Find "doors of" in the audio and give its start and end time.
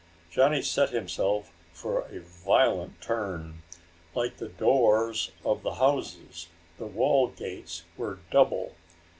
4.47-5.61